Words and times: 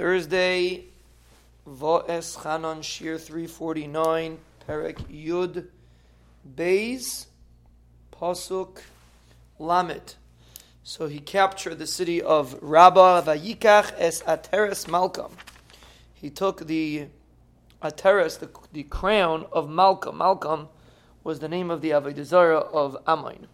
Thursday, 0.00 0.84
Vo'es 1.68 2.42
Chanon 2.42 2.80
Shir 2.80 3.18
349, 3.18 4.38
Perek 4.66 4.96
Yud, 5.10 5.66
Beis, 6.56 7.26
Pasuk, 8.10 8.78
Lamed. 9.58 10.14
So 10.82 11.06
he 11.06 11.18
captured 11.18 11.74
the 11.74 11.86
city 11.86 12.22
of 12.22 12.56
Rabbah, 12.62 13.20
Vayikach 13.20 13.92
es 13.98 14.22
Ateres 14.22 14.86
Malkam. 14.86 15.32
He 16.14 16.30
took 16.30 16.66
the 16.66 17.08
Ateres, 17.82 18.38
the, 18.38 18.48
the 18.72 18.84
crown 18.84 19.44
of 19.52 19.68
Malkam. 19.68 20.14
Malkam 20.14 20.68
was 21.24 21.40
the 21.40 21.48
name 21.48 21.70
of 21.70 21.82
the 21.82 21.90
Avodah 21.90 22.72
of 22.72 22.96
Ammon. 23.06 23.48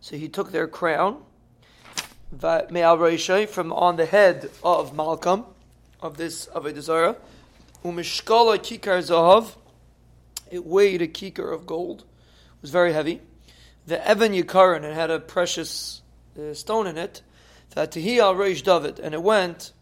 So 0.00 0.16
he 0.16 0.28
took 0.28 0.50
their 0.50 0.66
crown 0.66 1.22
from 2.38 3.72
on 3.72 3.96
the 3.96 4.06
head 4.06 4.50
of 4.64 4.94
Malkam, 4.94 5.44
of 6.00 6.16
this 6.16 6.46
Avodah 6.46 6.80
Zarah. 6.80 7.16
Umishkala 7.84 8.58
kikar 8.58 8.98
zahav. 9.02 9.54
It 10.50 10.64
weighed 10.64 11.02
a 11.02 11.08
kikar 11.08 11.52
of 11.52 11.66
gold. 11.66 12.00
It 12.00 12.62
was 12.62 12.70
very 12.70 12.92
heavy. 12.92 13.20
The 13.86 14.06
Evan 14.06 14.32
Yikaran, 14.32 14.82
it 14.82 14.94
had 14.94 15.10
a 15.10 15.18
precious 15.20 16.00
uh, 16.38 16.54
stone 16.54 16.86
in 16.86 16.96
it. 16.96 17.20
Fatihi 17.74 18.18
al 18.18 18.34
Reish 18.34 18.62
David, 18.62 18.98
and 18.98 19.14
it 19.14 19.22
went 19.22 19.72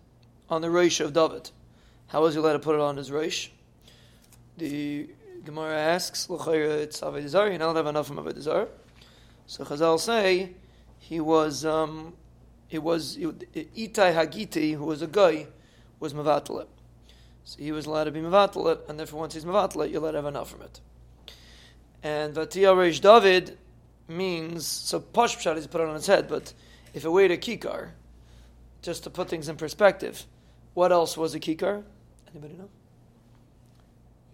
on 0.48 0.60
the 0.60 0.69
Reish 0.69 1.05
of 1.05 1.12
David. 1.12 1.51
How 2.09 2.23
was 2.23 2.35
he 2.35 2.41
allowed 2.41 2.55
to 2.55 2.59
put 2.59 2.74
it 2.74 2.80
on 2.80 2.96
his 2.96 3.10
Reish? 3.10 3.51
The 4.57 5.09
Gemara 5.45 5.77
asks, 5.79 6.27
it's 6.29 7.01
Avodah 7.01 7.29
Zarah, 7.29 7.52
you 7.52 7.59
don't 7.59 7.77
have 7.77 7.87
enough 7.87 8.09
from 8.09 8.16
Avodah 8.16 8.41
Zarah. 8.41 8.69
So 9.46 9.65
Chazal 9.65 10.01
say, 10.01 10.55
he 10.98 11.21
was 11.21 11.65
um, 11.65 12.15
it 12.70 12.83
was 12.83 13.16
Itai 13.16 14.15
Hagiti, 14.15 14.74
who 14.74 14.84
was 14.84 15.02
a 15.02 15.06
guy, 15.06 15.47
was 15.98 16.15
Mavatalit. 16.15 16.66
So 17.45 17.59
he 17.59 17.73
was 17.73 17.87
allowed 17.87 18.05
to 18.05 18.10
be 18.10 18.21
Mavatalit, 18.21 18.88
and 18.88 18.99
therefore 18.99 19.21
once 19.21 19.35
he's 19.35 19.45
Mavatalit, 19.45 19.90
you're 19.90 20.01
allowed 20.01 20.13
to 20.13 20.18
have 20.18 20.26
enough 20.26 20.51
from 20.51 20.63
it. 20.63 20.80
And 22.02 22.35
Vatia 22.35 22.74
Reish 22.74 23.01
David 23.01 23.59
means, 24.09 24.66
so 24.66 25.01
Pashpshat 25.01 25.57
is 25.57 25.66
put 25.66 25.80
on 25.80 25.95
its 25.96 26.07
head, 26.07 26.29
but 26.29 26.52
if 26.95 27.04
it 27.04 27.10
weighed 27.10 27.30
a 27.30 27.37
kikar, 27.37 27.91
just 28.82 29.04
to 29.04 29.10
put 29.10 29.29
things 29.29 29.48
in 29.48 29.57
perspective, 29.57 30.24
what 30.74 30.93
else 30.93 31.16
was 31.16 31.35
a 31.35 31.41
kikar? 31.41 31.82
Anybody 32.32 32.54
know? 32.54 32.68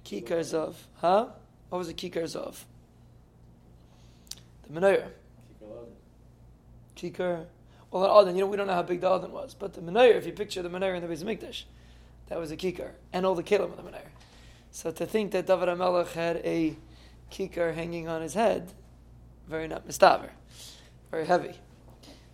Kikar 0.05 0.55
of, 0.55 0.87
Huh? 0.97 1.27
What 1.69 1.79
was 1.79 1.89
a 1.89 1.95
kikar 1.95 2.37
of? 2.37 2.65
The 4.69 4.81
menorah. 4.81 5.09
Kikar. 6.97 7.47
Well, 7.91 8.05
an 8.05 8.11
Adon, 8.11 8.37
you 8.37 8.43
know, 8.43 8.49
we 8.49 8.57
don't 8.57 8.67
know 8.67 8.75
how 8.75 8.83
big 8.83 9.01
the 9.01 9.11
Adon 9.11 9.33
was, 9.33 9.55
but 9.55 9.75
the 9.75 9.81
Menorah, 9.81 10.17
if 10.17 10.27
you 10.27 10.33
picture 10.33 10.63
the 10.63 10.69
Menorah 10.69 10.97
in 10.97 11.07
the 11.07 11.15
Beis 11.15 11.23
Mikdash, 11.23 11.65
that 12.29 12.39
was 12.39 12.51
a 12.51 12.57
kikar, 12.57 12.91
and 13.13 13.25
all 13.25 13.35
the 13.35 13.43
kelim 13.43 13.71
of 13.71 13.77
the 13.77 13.83
Menorah. 13.83 14.11
So 14.71 14.91
to 14.91 15.07
think 15.07 15.31
that 15.33 15.47
David 15.47 15.69
HaMelech 15.69 16.13
had 16.13 16.37
a 16.39 16.77
kikar 17.31 17.75
hanging 17.75 18.09
on 18.09 18.23
his 18.23 18.35
head, 18.35 18.73
very 19.49 19.69
not 19.69 19.87
mistaver, 19.87 20.31
very 21.11 21.27
heavy. 21.27 21.55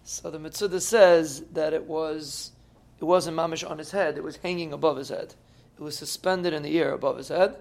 So 0.05 0.31
the 0.31 0.39
Mitzuda 0.39 0.81
says 0.81 1.45
that 1.53 1.73
it 1.73 1.85
was, 1.85 2.53
it 2.99 3.05
wasn't 3.05 3.37
mamish 3.37 3.69
on 3.69 3.79
his 3.79 3.91
head, 3.91 4.17
it 4.17 4.25
was 4.25 4.37
hanging 4.37 4.73
above 4.73 4.97
his 4.97 5.11
head. 5.11 5.35
It 5.77 5.83
was 5.83 5.97
suspended 5.97 6.53
in 6.53 6.63
the 6.63 6.79
air 6.79 6.93
above 6.93 7.17
his 7.19 7.29
head, 7.29 7.57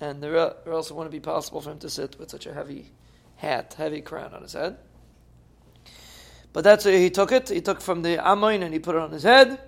and 0.00 0.22
there 0.22 0.36
else 0.36 0.90
it 0.90 0.94
wouldn't 0.94 1.12
be 1.12 1.20
possible 1.20 1.60
for 1.60 1.70
him 1.70 1.78
to 1.78 1.90
sit 1.90 2.18
with 2.18 2.30
such 2.30 2.46
a 2.46 2.54
heavy 2.54 2.92
hat, 3.36 3.74
heavy 3.78 4.00
crown 4.00 4.34
on 4.34 4.42
his 4.42 4.52
head. 4.52 4.76
But 6.54 6.62
that's 6.62 6.84
he 6.84 7.10
took 7.10 7.32
it. 7.32 7.48
He 7.48 7.60
took 7.60 7.80
from 7.80 8.02
the 8.02 8.16
Amoin 8.16 8.62
and 8.62 8.72
he 8.72 8.78
put 8.78 8.94
it 8.94 9.02
on 9.02 9.10
his 9.10 9.24
head. 9.24 9.58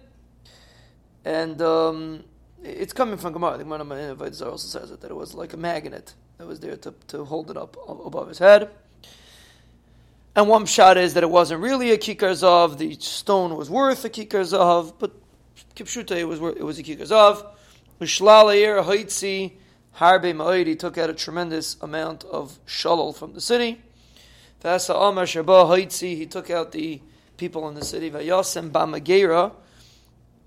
And 1.25 1.61
um, 1.61 2.23
it's 2.63 2.93
coming 2.93 3.19
from 3.19 3.33
Gemara. 3.33 3.59
The 3.59 3.65
Gemara 3.65 4.29
also 4.49 4.57
says 4.57 4.93
it, 4.93 5.01
that 5.01 5.11
it 5.11 5.15
was 5.15 5.35
like 5.35 5.53
a 5.53 5.57
magnet 5.57 6.15
that 6.39 6.47
was 6.47 6.61
there 6.61 6.77
to, 6.77 6.95
to 7.09 7.25
hold 7.25 7.51
it 7.51 7.57
up 7.57 7.77
above 7.89 8.29
his 8.29 8.39
head. 8.39 8.71
And 10.37 10.49
one 10.49 10.65
shot 10.65 10.97
is 10.97 11.15
that 11.15 11.25
it 11.25 11.31
wasn't 11.31 11.61
really 11.61 11.91
a 11.91 11.99
kikar 11.99 12.31
zav. 12.31 12.79
The 12.79 12.95
stone 13.01 13.57
was 13.57 13.69
worth 13.69 14.05
a 14.05 14.09
kikar 14.09 14.43
zav, 14.43 14.95
but 14.97 15.11
kipshuta 15.75 16.17
it 16.17 16.25
was 16.25 16.39
it 16.57 16.63
was 16.63 16.79
a 16.79 16.85
kikar 16.85 17.09
zav. 17.09 17.45
Mishlalayer 18.01 18.85
haitzi 18.85 19.55
harbe 19.97 20.33
ma'id. 20.37 20.69
He 20.69 20.77
took 20.77 20.99
out 20.99 21.11
a 21.11 21.15
tremendous 21.15 21.77
amount 21.83 22.23
of 22.25 22.65
shalal 22.65 23.17
from 23.17 23.33
the 23.33 23.41
city. 23.41 23.83
He 26.01 26.27
took 26.27 26.51
out 26.51 26.73
the 26.73 27.01
people 27.37 27.69
in 27.69 27.75
the 27.75 27.85
city. 27.85 28.11
Vayasem 28.11 28.71
b'magera 28.71 29.53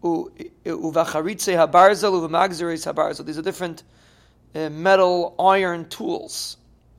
uvacharitze 0.04 1.56
habarzel 1.56 2.28
uvamagzeres 2.28 2.92
habarzel. 2.92 3.26
These 3.26 3.38
are 3.38 3.42
different 3.42 3.84
uh, 4.56 4.70
metal 4.70 5.36
iron 5.40 5.88
tools, 5.88 6.58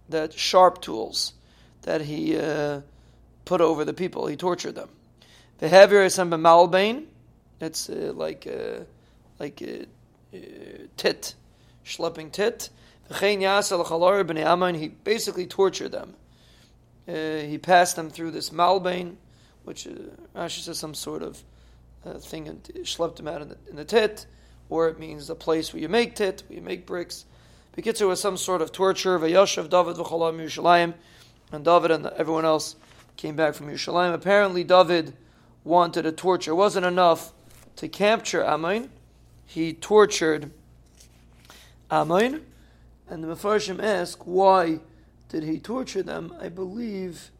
that 0.08 0.32
sharp 0.32 0.80
tools 0.80 1.34
that 1.82 2.00
he 2.02 2.38
uh, 2.38 2.80
put 3.44 3.60
over 3.60 3.84
the 3.84 3.92
people. 3.94 4.26
He 4.26 4.36
tortured 4.36 4.76
them. 4.76 4.88
The 5.58 5.66
is 5.66 6.16
malbain. 6.16 7.04
It's 7.60 7.90
uh, 7.90 8.12
like 8.14 8.46
uh, 8.46 8.84
like 9.38 9.62
uh, 9.62 9.84
uh, 10.34 10.38
tit, 10.96 11.34
schlepping 11.84 12.32
tit. 12.32 12.70
He 13.20 14.88
basically 14.88 15.46
tortured 15.46 15.92
them. 15.92 16.14
Uh, 17.08 17.38
he 17.46 17.58
passed 17.58 17.96
them 17.96 18.10
through 18.10 18.30
this 18.30 18.50
malbane, 18.50 19.16
which 19.64 19.86
uh, 19.86 19.90
Rashi 20.36 20.60
says 20.60 20.78
some 20.78 20.94
sort 20.94 21.22
of 21.22 21.42
uh, 22.04 22.14
thing, 22.14 22.48
and 22.48 22.62
schlepped 22.82 23.16
them 23.16 23.28
out 23.28 23.42
in 23.42 23.48
the, 23.48 23.56
in 23.68 23.76
the 23.76 23.84
tit, 23.84 24.26
or 24.68 24.88
it 24.88 24.98
means 24.98 25.26
the 25.26 25.34
place 25.34 25.72
where 25.72 25.82
you 25.82 25.88
make 25.88 26.14
tit, 26.14 26.42
where 26.48 26.58
you 26.58 26.62
make 26.62 26.86
bricks. 26.86 27.24
Bekitzer 27.76 28.06
was 28.08 28.20
some 28.20 28.36
sort 28.36 28.62
of 28.62 28.72
torture. 28.72 29.18
Vayashav 29.18 29.68
David 29.68 29.96
v'cholam 29.96 30.38
Yerushalayim, 30.38 30.94
and 31.52 31.64
David 31.64 31.90
and 31.90 32.06
everyone 32.06 32.44
else 32.44 32.76
came 33.16 33.36
back 33.36 33.54
from 33.54 33.68
Yerushalayim. 33.68 34.14
Apparently, 34.14 34.64
David 34.64 35.14
wanted 35.64 36.06
a 36.06 36.12
torture. 36.12 36.52
It 36.52 36.54
wasn't 36.54 36.86
enough 36.86 37.32
to 37.76 37.88
capture 37.88 38.44
Ammon. 38.44 38.90
He 39.46 39.72
tortured 39.72 40.50
Ammon, 41.90 42.46
and 43.08 43.24
the 43.24 43.28
Mepharshim 43.28 43.82
ask 43.82 44.18
why 44.24 44.80
did 45.30 45.44
he 45.44 45.58
torture 45.58 46.02
them? 46.02 46.34
I 46.40 46.48
believe 46.48 47.30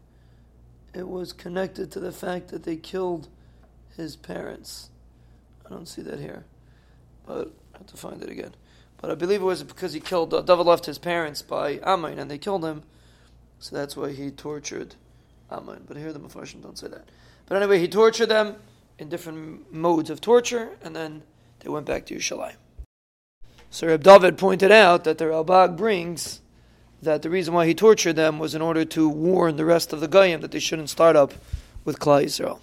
it 0.95 1.07
was 1.09 1.33
connected 1.33 1.91
to 1.93 2.01
the 2.01 2.13
fact 2.13 2.49
that 2.49 2.63
they 2.63 2.77
killed 2.77 3.29
his 3.97 4.17
parents. 4.17 4.91
I 5.67 5.71
don't 5.71 5.87
see 5.87 6.03
that 6.03 6.19
here, 6.19 6.45
but 7.27 7.53
I 7.75 7.79
have 7.79 7.87
to 7.89 7.97
find 7.97 8.23
it 8.23 8.31
again. 8.31 8.55
But 9.01 9.11
I 9.11 9.15
believe 9.15 9.41
it 9.41 9.45
was 9.45 9.63
because 9.63 9.93
he 9.93 10.01
killed, 10.01 10.33
uh, 10.33 10.43
David 10.43 10.67
left 10.67 10.87
his 10.87 10.99
parents 10.99 11.43
by 11.43 11.81
Ammon 11.83 12.19
and 12.19 12.31
they 12.31 12.39
killed 12.39 12.65
him, 12.65 12.83
so 13.59 13.75
that's 13.75 13.97
why 13.97 14.13
he 14.13 14.31
tortured 14.31 14.95
Ammon. 15.51 15.85
But 15.87 15.97
here 15.97 16.13
the 16.13 16.21
Mepharshim 16.21 16.63
don't 16.63 16.79
say 16.79 16.89
that. 16.89 17.09
But 17.47 17.57
anyway, 17.57 17.81
he 17.81 17.89
tortured 17.89 18.29
them 18.29 18.57
in 18.99 19.09
different 19.09 19.73
modes 19.73 20.11
of 20.11 20.21
torture, 20.21 20.77
and 20.83 20.95
then 20.95 21.23
they 21.61 21.71
went 21.71 21.87
back 21.87 22.07
to 22.07 22.15
Yerushalayim. 22.15 22.57
So 23.71 23.87
Reb 23.87 24.03
David 24.03 24.39
pointed 24.39 24.71
out 24.71 25.05
that 25.05 25.19
the 25.19 25.25
Ralbag 25.27 25.77
brings 25.77 26.41
that 27.03 27.23
the 27.23 27.31
reason 27.31 27.55
why 27.55 27.67
he 27.67 27.75
tortured 27.75 28.15
them 28.15 28.39
was 28.39 28.55
in 28.55 28.63
order 28.63 28.85
to 28.85 29.09
warn 29.09 29.57
the 29.57 29.65
rest 29.65 29.93
of 29.93 30.01
the 30.01 30.09
Goyim 30.09 30.41
that 30.41 30.51
they 30.51 30.59
shouldn't 30.59 30.91
start 30.91 31.17
up 31.17 31.33
with 31.85 31.99
Klal 31.99 32.25
Yisrael. 32.25 32.59